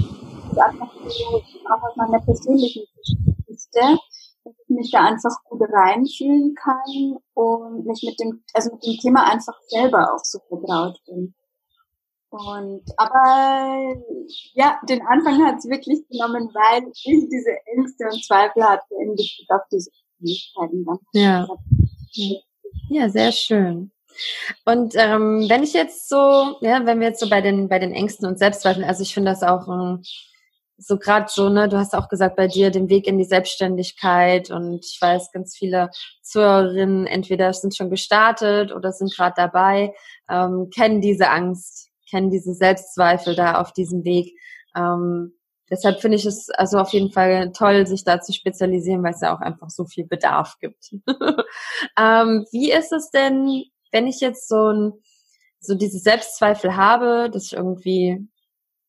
[0.58, 4.00] einfach so, auch aus meiner persönlichen Geschichte,
[4.44, 8.98] dass ich mich da einfach gut reinfühlen kann und mich mit dem, also mit dem
[8.98, 11.34] Thema einfach selber auch so vertraut bin.
[12.30, 13.96] Und aber
[14.54, 19.16] ja, den Anfang hat es wirklich genommen, weil ich diese Ängste und Zweifel hatte in
[19.16, 20.86] Bezug auf diese Fähigkeiten.
[21.14, 21.48] Ja.
[22.90, 23.92] Ja, sehr schön.
[24.66, 27.94] Und ähm, wenn ich jetzt so, ja, wenn wir jetzt so bei den bei den
[27.94, 30.04] Ängsten und Selbstzweifeln, also ich finde das auch ähm,
[30.78, 34.52] so gerade so, ne, du hast auch gesagt bei dir den Weg in die Selbstständigkeit
[34.52, 35.90] und ich weiß, ganz viele
[36.22, 39.94] Zuhörerinnen entweder sind schon gestartet oder sind gerade dabei,
[40.30, 44.38] ähm, kennen diese Angst, kennen diese Selbstzweifel da auf diesem Weg.
[44.76, 45.34] Ähm,
[45.70, 49.22] deshalb finde ich es also auf jeden Fall toll, sich da zu spezialisieren, weil es
[49.22, 50.92] ja auch einfach so viel Bedarf gibt.
[51.98, 54.94] ähm, wie ist es denn wenn ich jetzt so ein,
[55.60, 58.28] so diese Selbstzweifel habe, dass ich irgendwie,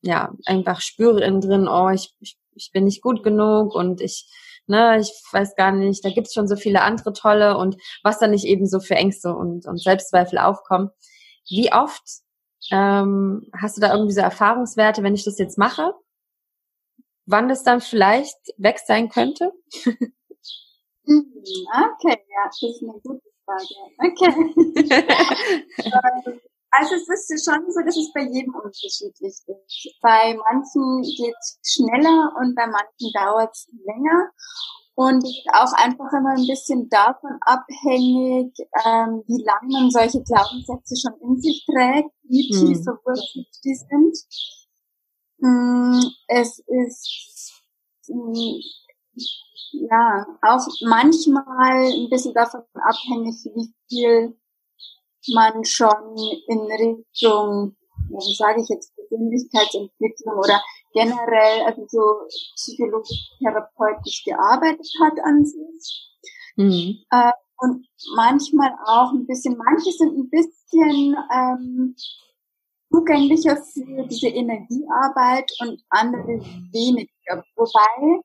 [0.03, 4.31] ja, einfach spüre innen drin, oh, ich, ich, ich bin nicht gut genug und ich,
[4.67, 8.31] ne, ich weiß gar nicht, da gibt's schon so viele andere tolle und was dann
[8.31, 10.91] nicht eben so für Ängste und, und Selbstzweifel aufkommen.
[11.49, 12.03] Wie oft
[12.71, 15.95] ähm, hast du da irgendwie so Erfahrungswerte, wenn ich das jetzt mache?
[17.27, 19.53] Wann das dann vielleicht weg sein könnte?
[21.11, 23.75] Okay, ja, das ist eine gute Frage.
[23.99, 24.33] Okay.
[26.71, 29.49] Also es ist schon so, dass es bei jedem unterschiedlich ist.
[30.03, 34.31] Bei manchen geht es schneller und bei manchen dauert es länger.
[34.95, 38.53] Und es ist auch einfach immer ein bisschen davon abhängig,
[38.85, 42.85] ähm, wie lange man solche Glaubenssätze schon in sich trägt, wie tief hm.
[42.85, 44.17] verwurzelt die sind.
[45.39, 47.63] Mm, es ist
[48.09, 48.59] mm,
[49.73, 54.37] ja auch manchmal ein bisschen davon abhängig, wie viel
[55.35, 57.77] man schon in Richtung,
[58.09, 60.61] wie sage ich jetzt, Persönlichkeitsentwicklung oder
[60.93, 66.09] generell also so psychologisch therapeutisch gearbeitet hat an sich.
[66.57, 66.99] Mhm.
[67.11, 71.97] Äh, und manchmal auch ein bisschen, manche sind ein bisschen ähm,
[72.91, 76.41] zugänglicher für diese Energiearbeit und andere
[76.73, 77.45] weniger.
[77.57, 78.23] Wobei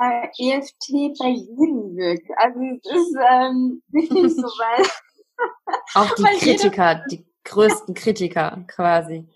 [0.00, 2.30] äh, EFT bei jedem wirkt.
[2.36, 4.86] Also es ist ähm, wirklich so, weil
[5.94, 9.28] auch die Kritiker, die größten Kritiker quasi.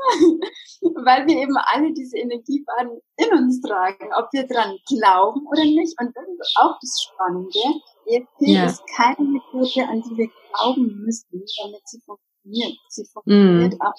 [0.82, 5.94] Weil wir eben alle diese Energiebahnen in uns tragen, ob wir dran glauben oder nicht.
[6.00, 7.58] Und das ist auch das Spannende.
[8.06, 8.64] EFT ja.
[8.64, 12.78] ist keine Methode, an die wir glauben müssen, damit sie funktioniert.
[12.88, 13.82] Sie funktioniert mm.
[13.82, 13.94] auch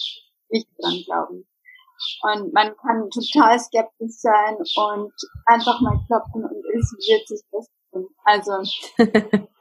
[0.49, 1.47] nicht dran glauben.
[2.23, 5.13] Und man kann total skeptisch sein und
[5.45, 8.07] einfach mal klopfen und es wird sich das tun.
[8.23, 8.51] Also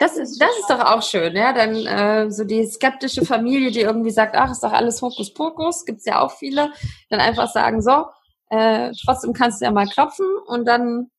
[0.00, 1.52] Das ist, das ist doch auch schön, ja.
[1.52, 6.04] Dann äh, so die skeptische Familie, die irgendwie sagt, ach, ist doch alles Hokuspokus, gibt's
[6.04, 6.72] ja auch viele,
[7.10, 8.06] dann einfach sagen, so,
[8.50, 11.10] äh, trotzdem kannst du ja mal klopfen und dann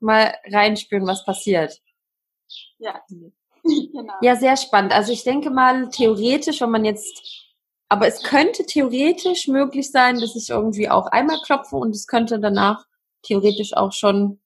[0.00, 1.78] mal reinspüren, was passiert.
[2.78, 3.00] Ja.
[3.62, 4.14] Genau.
[4.22, 4.94] Ja, sehr spannend.
[4.94, 7.39] Also ich denke mal, theoretisch, wenn man jetzt,
[7.90, 12.40] aber es könnte theoretisch möglich sein, dass ich irgendwie auch einmal klopfe und es könnte
[12.40, 12.86] danach
[13.22, 14.40] theoretisch auch schon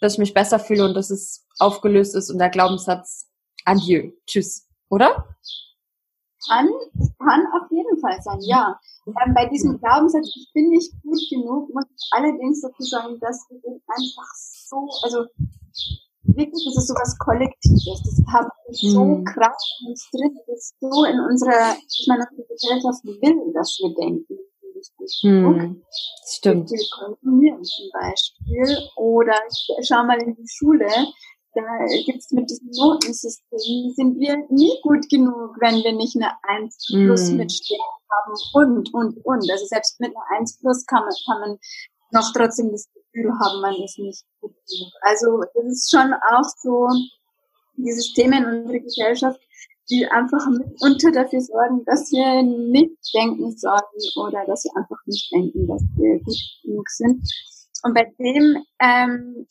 [0.00, 3.28] dass ich mich besser fühle und dass es aufgelöst ist und der Glaubenssatz
[3.64, 5.36] Adieu, tschüss, oder?
[6.46, 6.68] Kann,
[7.18, 8.78] kann auf jeden Fall sein, ja.
[9.06, 13.46] Ähm, bei diesem Glaubenssatz, ich bin nicht gut genug, muss ich allerdings dazu sagen, dass
[13.48, 15.26] den einfach so, also
[16.36, 19.24] wirklich, das ist sowas Kollektives, das haben wir so mhm.
[19.24, 23.78] krass in uns drin, das ist so in unserer, ich meine, unsere Gesellschaft will, dass
[23.80, 24.38] wir denken
[25.22, 25.82] hm,
[26.26, 26.68] Stimmt.
[26.68, 28.78] Viel konsumieren zum Beispiel.
[28.96, 30.86] Oder ich schau mal in die Schule,
[31.54, 31.62] da
[32.04, 37.28] gibt's mit diesem Notensystem, sind wir nie gut genug, wenn wir nicht eine 1 plus
[37.28, 37.36] hm.
[37.38, 39.50] mitstehen haben und, und, und.
[39.50, 41.58] Also selbst mit einer 1 plus kann man, kann man
[42.12, 44.92] noch trotzdem das Gefühl haben, man ist nicht gut genug.
[45.02, 46.88] Also es ist schon auch so,
[47.76, 49.40] die Systeme in unserer Gesellschaft
[49.90, 53.80] die einfach mitunter dafür sorgen, dass wir nicht denken sollen
[54.16, 57.22] oder dass wir einfach nicht denken, dass wir gut genug sind.
[57.82, 59.46] Und bei dem, ähm,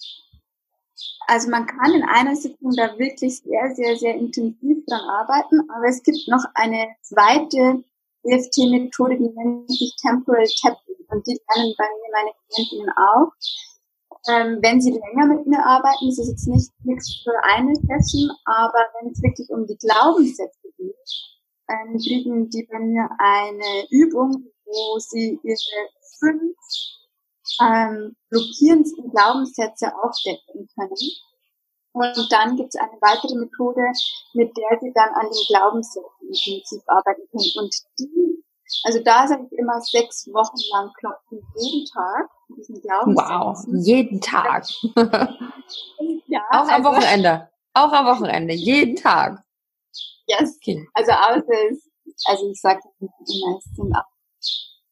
[1.27, 5.87] also man kann in einer Sitzung da wirklich sehr, sehr, sehr intensiv dran arbeiten, aber
[5.87, 7.83] es gibt noch eine zweite
[8.23, 13.31] EFT-Methode, die nennt sich Temporal Tapping und die lernen bei mir meine Klientinnen auch
[14.27, 18.29] ähm, wenn Sie länger mit mir arbeiten, ist es jetzt nicht nichts für eine Session,
[18.45, 20.95] aber wenn es wirklich um die Glaubenssätze geht,
[21.69, 26.55] ähm, kriegen die bei mir eine Übung, wo Sie Ihre fünf
[27.61, 30.95] ähm, blockierendsten Glaubenssätze aufdecken können.
[31.97, 33.81] Und dann gibt es eine weitere Methode,
[34.33, 37.51] mit der Sie dann an den Glaubenssätzen intensiv arbeiten können.
[37.57, 38.43] Und die
[38.83, 42.29] also da sage ich immer sechs Wochen lang klopfen, jeden Tag.
[42.49, 44.65] Diesen wow, jeden Tag.
[46.27, 47.49] ja, Auch am also, Wochenende.
[47.73, 49.43] Auch am Wochenende, jeden Tag.
[50.27, 50.57] Yes.
[50.57, 50.85] Okay.
[50.93, 51.89] Also außer es,
[52.25, 54.03] also ich sage immer, es sind auch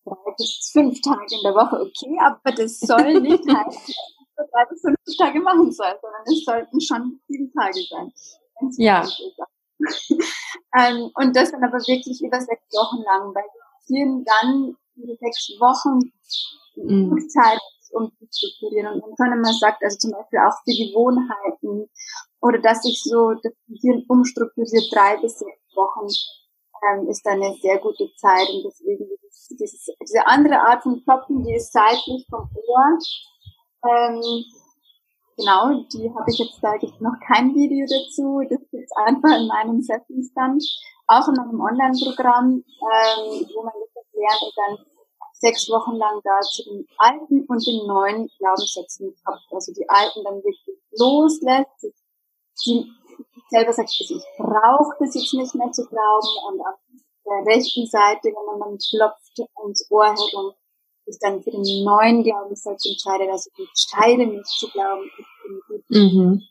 [0.06, 3.94] drei bis fünf Tage in der Woche okay, aber das soll nicht heißen,
[4.36, 8.12] drei bis fünf Tage machen soll, sondern es sollten schon sieben Tage sein.
[8.78, 9.06] Ja.
[10.78, 13.44] ähm, und das dann aber wirklich über sechs Wochen lang, weil
[13.86, 16.12] passieren dann diese sechs Wochen
[16.76, 17.30] mhm.
[17.30, 17.60] Zeit,
[17.92, 19.02] um zu strukturieren.
[19.02, 21.90] Und wenn man sagt, also zum Beispiel auch für Gewohnheiten
[22.42, 26.08] oder dass sich so das Gehirn umstrukturiert, drei bis sechs Wochen
[26.88, 29.10] ähm, ist dann eine sehr gute Zeit und deswegen
[29.50, 32.98] dieses, diese andere Art von Klopfen, die ist seitlich vom Ohr.
[33.88, 34.46] Ähm,
[35.38, 39.48] genau, die habe ich jetzt, da gibt noch kein Video dazu, das gibt's einfach in
[39.48, 40.64] meinem Sessionstand
[41.08, 44.86] auch in einem Online-Programm, ähm, wo man das erklärt und dann
[45.34, 49.46] sechs Wochen lang da zu den alten und den neuen Glaubenssätzen kommt.
[49.52, 51.94] Also die alten dann wirklich loslässt,
[52.66, 52.92] die
[53.50, 56.80] selber sagt, ich brauche das jetzt nicht mehr zu glauben und auf
[57.26, 60.54] der rechten Seite, wenn man dann klopft ins Ohr herum,
[61.06, 65.62] sich dann für den neuen Glaubenssatz entscheidet, also ich entscheide mich zu glauben, ich bin
[65.68, 65.84] gut.
[65.90, 66.42] Mhm.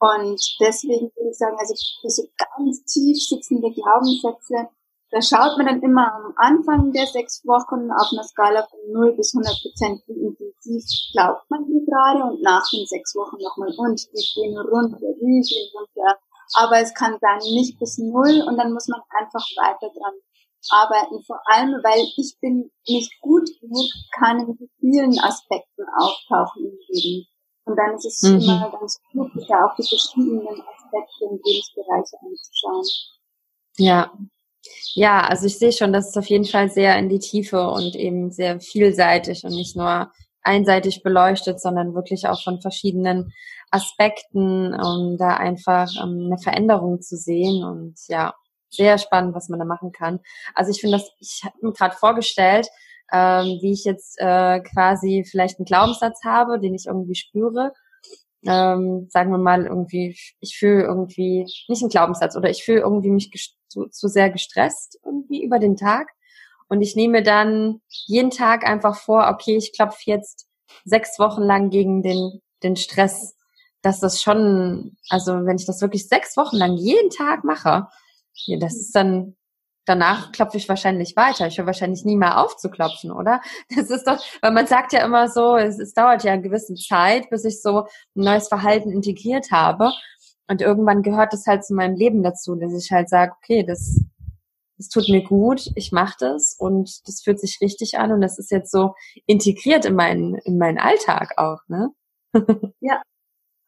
[0.00, 2.22] Und deswegen würde ich sagen, also für so
[2.56, 4.68] ganz tief sitzende Glaubenssätze,
[5.10, 9.12] da schaut man dann immer am Anfang der sechs Wochen auf einer Skala von 0
[9.16, 13.74] bis 100 Prozent, wie intensiv glaubt man die gerade und nach den sechs Wochen nochmal
[13.76, 16.16] und die gehen runter, die gehen runter.
[16.54, 20.14] Aber es kann sein nicht bis null und dann muss man einfach weiter dran
[20.68, 23.86] arbeiten, vor allem, weil ich bin nicht gut genug,
[24.18, 27.26] kann in vielen Aspekten auftauchen im Leben.
[27.64, 28.40] Und dann ist es mhm.
[28.40, 32.84] immer ganz gut, sich ja auch die verschiedenen Aspekte und Lebensbereiche anzuschauen.
[33.76, 34.12] Ja.
[34.94, 37.96] Ja, also ich sehe schon, dass es auf jeden Fall sehr in die Tiefe und
[37.96, 43.32] eben sehr vielseitig und nicht nur einseitig beleuchtet, sondern wirklich auch von verschiedenen
[43.70, 47.64] Aspekten, um da einfach um, eine Veränderung zu sehen.
[47.64, 48.34] Und ja,
[48.70, 50.20] sehr spannend, was man da machen kann.
[50.54, 52.68] Also ich finde das, ich habe mir gerade vorgestellt,
[53.12, 57.72] ähm, wie ich jetzt äh, quasi vielleicht einen Glaubenssatz habe, den ich irgendwie spüre.
[58.46, 63.10] Ähm, sagen wir mal irgendwie, ich fühle irgendwie nicht einen Glaubenssatz oder ich fühle irgendwie
[63.10, 63.30] mich
[63.68, 66.08] zu, zu sehr gestresst irgendwie über den Tag.
[66.68, 70.46] Und ich nehme dann jeden Tag einfach vor, okay, ich klopfe jetzt
[70.84, 73.36] sechs Wochen lang gegen den, den Stress,
[73.82, 77.88] dass das schon, also wenn ich das wirklich sechs Wochen lang jeden Tag mache,
[78.58, 79.36] das ist dann,
[79.86, 81.46] danach klopfe ich wahrscheinlich weiter.
[81.46, 83.40] Ich höre wahrscheinlich nie mehr auf zu klopfen, oder?
[83.76, 86.74] Das ist doch, weil man sagt ja immer so, es, es dauert ja eine gewisse
[86.74, 89.90] Zeit, bis ich so ein neues Verhalten integriert habe.
[90.48, 94.00] Und irgendwann gehört es halt zu meinem Leben dazu, dass ich halt sage, okay, das,
[94.78, 98.38] das tut mir gut, ich mache das und das fühlt sich richtig an und das
[98.38, 98.94] ist jetzt so
[99.26, 101.90] integriert in meinen, in meinen Alltag auch, ne?
[102.80, 103.02] Ja,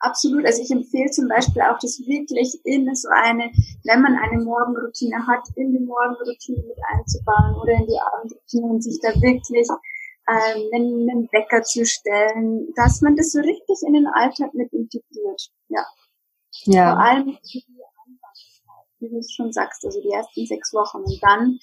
[0.03, 0.45] absolut.
[0.45, 3.51] Also ich empfehle zum Beispiel auch, das wirklich in so eine,
[3.85, 8.83] wenn man eine Morgenroutine hat, in die Morgenroutine mit einzubauen oder in die Abendroutine und
[8.83, 9.69] sich da wirklich
[10.29, 14.73] ähm, einen, einen Wecker zu stellen, dass man das so richtig in den Alltag mit
[14.73, 15.51] integriert.
[15.69, 15.87] Ja.
[16.65, 16.95] Ja.
[16.95, 17.38] Vor allem
[19.03, 21.59] wie du es schon sagst, also die ersten sechs Wochen und dann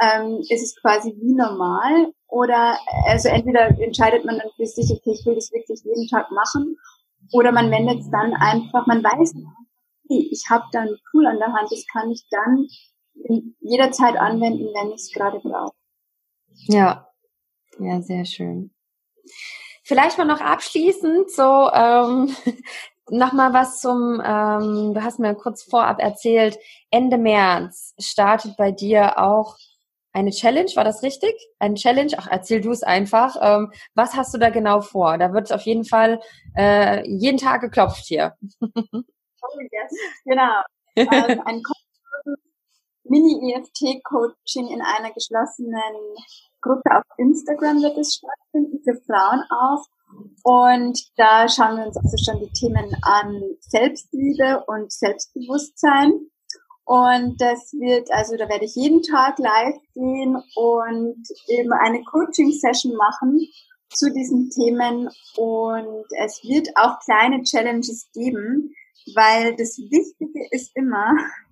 [0.00, 5.12] ähm, ist es quasi wie normal oder also entweder entscheidet man dann für sich, okay,
[5.18, 6.76] ich will das wirklich jeden Tag machen
[7.32, 9.34] oder man wendet es dann einfach, man weiß,
[10.08, 12.66] ich habe da ein Tool an der Hand, das kann ich dann
[13.60, 15.74] jederzeit anwenden, wenn ich es gerade brauche.
[16.68, 17.08] Ja,
[17.78, 18.70] ja, sehr schön.
[19.82, 22.34] Vielleicht mal noch abschließend so ähm,
[23.10, 26.58] nochmal was zum, ähm, du hast mir kurz vorab erzählt,
[26.90, 29.56] Ende März startet bei dir auch
[30.16, 31.34] eine Challenge, war das richtig?
[31.58, 32.12] Eine Challenge?
[32.16, 33.36] Ach, erzähl du es einfach.
[33.38, 35.18] Ähm, was hast du da genau vor?
[35.18, 36.20] Da wird auf jeden Fall
[36.56, 38.34] äh, jeden Tag geklopft hier.
[40.24, 40.62] genau.
[40.96, 41.62] Ähm, ein
[43.04, 46.16] Mini-EFT-Coaching in einer geschlossenen
[46.62, 49.84] Gruppe auf Instagram wird es stattfinden für Frauen auch.
[50.44, 56.30] Und da schauen wir uns also schon die Themen an Selbstliebe und Selbstbewusstsein.
[56.86, 61.18] Und das wird, also da werde ich jeden Tag live gehen und
[61.48, 63.40] eben eine Coaching-Session machen
[63.90, 65.08] zu diesen Themen.
[65.36, 68.72] Und es wird auch kleine Challenges geben,
[69.16, 71.10] weil das Wichtige ist immer,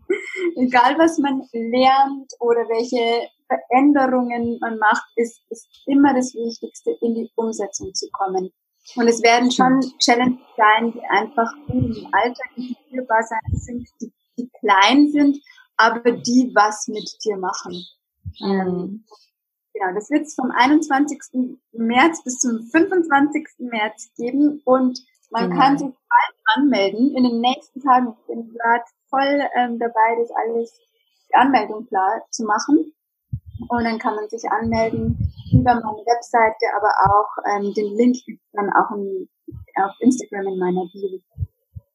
[0.56, 7.16] egal was man lernt oder welche Veränderungen man macht, ist, ist immer das Wichtigste, in
[7.16, 8.52] die Umsetzung zu kommen.
[8.94, 14.50] Und es werden schon Challenges sein, die einfach im Alltag integrierbar sein sind, die die
[14.60, 15.38] klein sind,
[15.76, 17.84] aber die was mit dir machen.
[18.40, 19.04] Mhm.
[19.74, 21.58] Genau, das wird es vom 21.
[21.72, 23.46] März bis zum 25.
[23.58, 25.58] März geben und man mhm.
[25.58, 28.14] kann sich bald anmelden in den nächsten Tagen.
[28.20, 30.78] Ich bin gerade voll ähm, dabei, das alles,
[31.28, 32.92] die Anmeldung klar zu machen.
[33.68, 38.42] Und dann kann man sich anmelden über meine Webseite, aber auch ähm, den Link gibt
[38.52, 39.28] dann auch in,
[39.76, 41.20] auf Instagram in meiner Bio.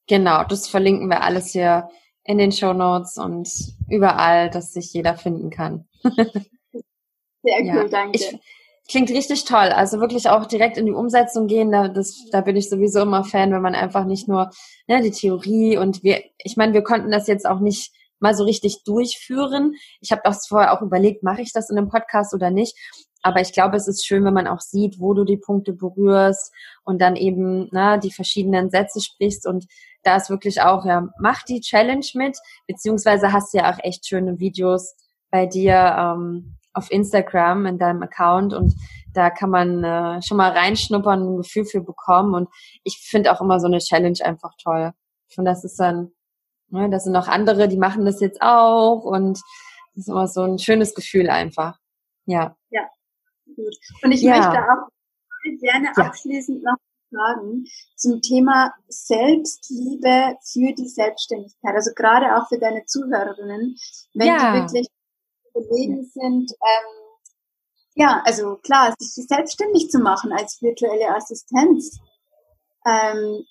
[0.08, 1.89] Genau, das verlinken wir alles hier
[2.23, 3.49] in den Show Notes und
[3.89, 5.88] überall, dass sich jeder finden kann.
[6.03, 7.88] Sehr cool, ja.
[7.88, 8.17] danke.
[8.17, 8.39] Ich,
[8.89, 9.69] klingt richtig toll.
[9.69, 11.71] Also wirklich auch direkt in die Umsetzung gehen.
[11.71, 14.49] Da, das, da bin ich sowieso immer Fan, wenn man einfach nicht nur
[14.88, 18.43] ne, die Theorie und wir, ich meine, wir konnten das jetzt auch nicht mal so
[18.43, 19.76] richtig durchführen.
[20.01, 22.76] Ich habe das vorher auch überlegt, mache ich das in einem Podcast oder nicht.
[23.22, 26.53] Aber ich glaube, es ist schön, wenn man auch sieht, wo du die Punkte berührst
[26.84, 29.45] und dann eben na, die verschiedenen Sätze sprichst.
[29.45, 29.65] Und
[30.03, 34.07] da ist wirklich auch, ja, mach die Challenge mit, beziehungsweise hast du ja auch echt
[34.07, 34.95] schöne Videos
[35.30, 38.74] bei dir ähm, auf Instagram in deinem Account und
[39.13, 42.36] da kann man äh, schon mal reinschnuppern, ein Gefühl für bekommen.
[42.36, 42.49] Und
[42.84, 44.91] ich finde auch immer so eine Challenge einfach toll.
[45.28, 46.11] Ich finde, das ist dann,
[46.70, 49.41] ne, das sind noch andere, die machen das jetzt auch und
[49.95, 51.78] das ist immer so ein schönes Gefühl einfach.
[52.26, 52.55] Ja.
[52.70, 52.88] Ja,
[53.60, 53.76] Gut.
[54.03, 54.38] Und ich ja.
[54.38, 54.89] möchte auch
[55.60, 56.03] gerne ja.
[56.03, 56.78] abschließend noch
[57.12, 61.76] sagen zum Thema Selbstliebe für die Selbstständigkeit.
[61.76, 63.76] Also gerade auch für deine Zuhörerinnen,
[64.14, 64.38] wenn ja.
[64.38, 64.88] die wirklich
[65.53, 66.99] überlegen sind, ähm,
[67.95, 71.99] ja, also klar, sich selbstständig zu machen als virtuelle Assistenz
[72.86, 73.43] ähm,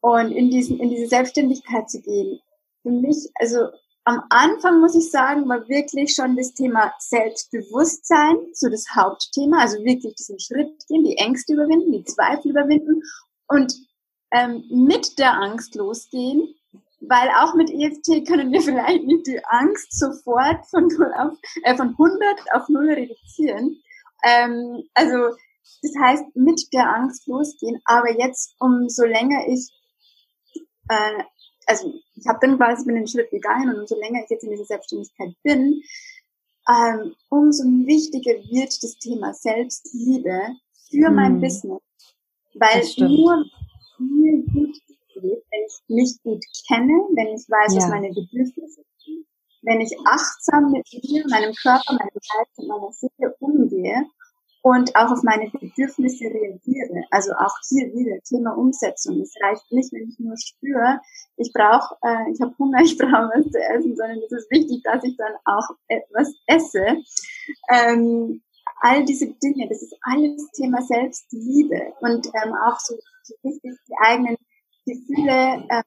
[0.00, 2.40] und in diesen in diese Selbstständigkeit zu gehen.
[2.82, 3.68] Für mich, also
[4.04, 9.60] am Anfang muss ich sagen, war wirklich schon das Thema Selbstbewusstsein so das Hauptthema.
[9.60, 13.02] Also wirklich diesen Schritt gehen, die Ängste überwinden, die Zweifel überwinden
[13.46, 13.72] und
[14.32, 16.54] ähm, mit der Angst losgehen.
[17.00, 21.76] Weil auch mit EFT können wir vielleicht nicht die Angst sofort von, 0 auf, äh,
[21.76, 22.20] von 100
[22.54, 23.82] auf 0 reduzieren.
[24.24, 25.36] Ähm, also
[25.82, 27.80] das heißt, mit der Angst losgehen.
[27.84, 29.68] Aber jetzt, umso länger ich
[30.88, 31.22] äh,
[31.66, 34.50] also ich habe dann quasi bin den Schritt gegangen und umso länger ich jetzt in
[34.50, 35.82] dieser Selbstständigkeit bin,
[36.68, 40.56] ähm, umso wichtiger wird das Thema Selbstliebe
[40.90, 41.14] für hm.
[41.14, 41.80] mein Business.
[42.54, 43.44] Weil nur
[43.98, 44.76] mir gut
[45.14, 47.78] geht, wenn ich mich gut kenne, wenn ich weiß, ja.
[47.80, 49.26] was meine Bedürfnisse sind,
[49.62, 54.06] wenn ich achtsam mit mir, meinem Körper, meinem Geist und meiner Seele umgehe
[54.62, 57.04] und auch auf meine Bedürfnisse reagiere.
[57.10, 59.20] Also auch hier wieder Thema Umsetzung.
[59.20, 61.00] Es reicht nicht, wenn ich nur spüre,
[61.36, 64.82] ich brauche, äh, ich habe Hunger, ich brauche was zu essen, sondern es ist wichtig,
[64.84, 67.02] dass ich dann auch etwas esse.
[67.70, 68.42] Ähm,
[68.80, 72.94] all diese Dinge, das ist alles Thema Selbstliebe und ähm, auch so,
[73.24, 74.36] so wichtig, die eigenen
[74.86, 75.82] Gefühle äh,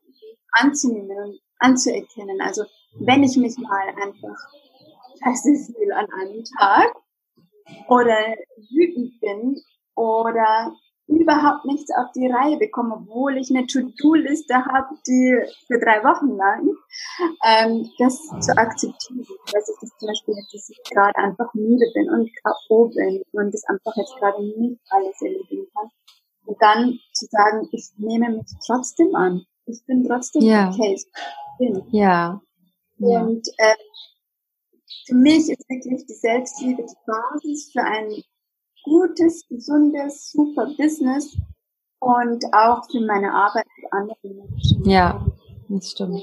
[0.51, 2.41] anzunehmen und anzuerkennen.
[2.41, 2.63] Also
[2.99, 4.37] wenn ich mich mal einfach
[5.23, 6.93] scheiße fühle an einem Tag,
[7.87, 8.17] oder
[8.71, 9.61] wütend bin
[9.95, 10.73] oder
[11.07, 15.37] überhaupt nichts auf die Reihe bekomme, obwohl ich eine To-Do-Liste habe, die
[15.67, 16.75] für drei Wochen lang,
[17.45, 21.85] ähm, das zu akzeptieren, dass ich das zum Beispiel jetzt, dass ich gerade einfach müde
[21.93, 22.89] bin und K.O.
[22.89, 25.89] bin und das einfach jetzt gerade nicht alles erledigen kann.
[26.45, 29.45] Und dann zu sagen, ich nehme mich trotzdem an.
[29.65, 30.69] Ich bin trotzdem ja.
[30.69, 30.95] okay.
[30.95, 31.05] Ich
[31.57, 31.83] bin.
[31.91, 32.41] Ja.
[32.99, 33.75] Und äh,
[35.05, 38.11] für mich ist wirklich die Selbstliebe die Basis für ein
[38.83, 41.37] gutes, gesundes, super Business
[41.99, 44.89] und auch für meine Arbeit mit anderen Menschen.
[44.89, 45.25] Ja,
[45.69, 46.21] das stimmt.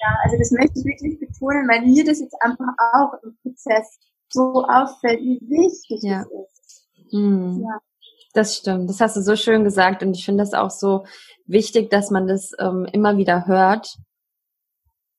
[0.00, 3.98] Ja, also das möchte ich wirklich betonen, weil mir das jetzt einfach auch im Prozess
[4.28, 6.24] so auffällt, wie wichtig ja.
[6.24, 7.12] das ist.
[7.12, 7.62] Mhm.
[7.62, 7.78] Ja.
[8.32, 8.90] Das stimmt.
[8.90, 11.04] Das hast du so schön gesagt und ich finde das auch so
[11.46, 13.96] wichtig, dass man das ähm, immer wieder hört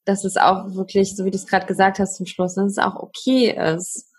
[0.05, 2.77] dass es auch wirklich, so wie du es gerade gesagt hast zum Schluss, dass es
[2.77, 4.11] auch okay ist,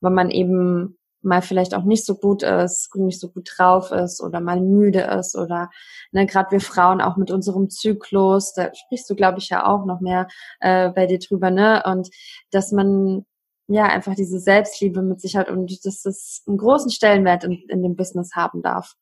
[0.00, 4.22] wenn man eben mal vielleicht auch nicht so gut ist, nicht so gut drauf ist
[4.22, 5.70] oder mal müde ist oder
[6.12, 9.84] ne, gerade wir Frauen auch mit unserem Zyklus, da sprichst du, glaube ich, ja auch
[9.84, 10.28] noch mehr
[10.60, 11.82] äh, bei dir drüber, ne?
[11.84, 12.08] Und
[12.52, 13.26] dass man
[13.68, 17.82] ja einfach diese Selbstliebe mit sich hat und dass das einen großen Stellenwert in, in
[17.82, 18.94] dem Business haben darf,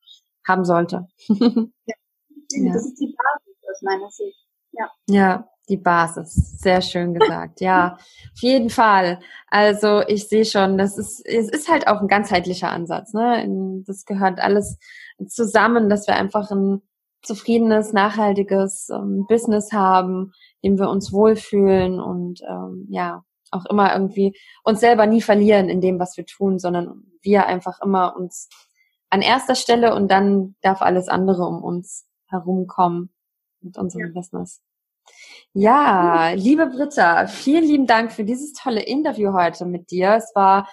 [0.47, 1.07] haben sollte.
[1.27, 1.67] ja.
[2.49, 4.44] ja, das ist die Basis aus meiner Sicht.
[4.77, 4.91] Ja.
[5.07, 6.59] Ja, die Basis.
[6.59, 7.61] Sehr schön gesagt.
[7.61, 9.19] Ja, auf jeden Fall.
[9.47, 13.13] Also ich sehe schon, das ist, es ist halt auch ein ganzheitlicher Ansatz.
[13.13, 13.83] Ne?
[13.85, 14.77] Das gehört alles
[15.27, 16.81] zusammen, dass wir einfach ein
[17.21, 23.93] zufriedenes, nachhaltiges ähm, Business haben, in dem wir uns wohlfühlen und ähm, ja, auch immer
[23.93, 28.49] irgendwie uns selber nie verlieren in dem, was wir tun, sondern wir einfach immer uns
[29.09, 33.13] an erster Stelle und dann darf alles andere um uns herumkommen
[33.61, 34.11] mit unserem ja.
[34.13, 34.61] Business.
[35.53, 40.15] Ja, liebe Britta, vielen lieben Dank für dieses tolle Interview heute mit dir.
[40.15, 40.67] Es war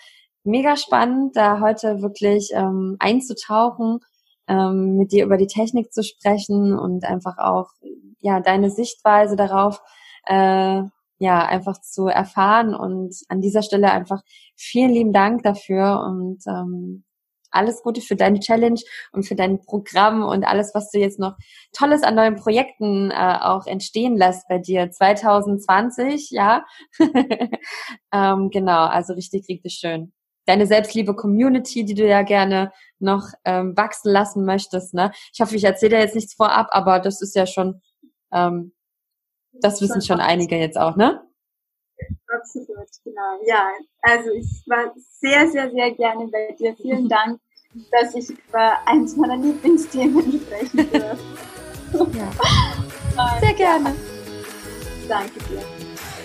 [0.45, 4.01] mega spannend, da heute wirklich ähm, einzutauchen,
[4.49, 7.71] ähm, mit dir über die Technik zu sprechen und einfach auch
[8.21, 9.81] ja deine Sichtweise darauf
[10.27, 10.83] äh,
[11.19, 12.75] ja einfach zu erfahren.
[12.75, 14.23] Und an dieser Stelle einfach
[14.57, 17.05] vielen lieben Dank dafür und ähm,
[17.53, 18.81] alles Gute für deine Challenge
[19.13, 21.37] und für dein Programm und alles, was du jetzt noch
[21.73, 26.65] Tolles an neuen Projekten äh, auch entstehen lässt bei dir 2020, ja.
[28.13, 30.13] ähm, genau, also richtig, richtig schön.
[30.47, 35.13] Deine selbstliebe Community, die du ja gerne noch ähm, wachsen lassen möchtest, ne?
[35.33, 37.81] Ich hoffe, ich erzähle dir jetzt nichts vorab, aber das ist ja schon,
[38.33, 38.73] ähm,
[39.53, 41.23] das wissen schon einige jetzt auch, ne?
[42.27, 43.41] Absolut, genau.
[43.47, 46.75] Ja, also ich war sehr, sehr, sehr gerne bei dir.
[46.77, 47.41] Vielen Dank,
[47.91, 51.19] dass ich über eins meiner Lieblingsthemen sprechen darf.
[51.95, 53.39] Ja.
[53.39, 53.95] Sehr gerne.
[55.07, 55.61] Danke dir.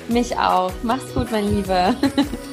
[0.08, 0.72] Mich auch.
[0.82, 1.94] Mach's gut, mein Liebe.